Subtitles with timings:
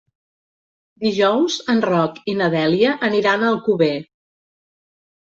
[1.03, 3.91] Dijous en Roc i na Dèlia aniran a Alcover.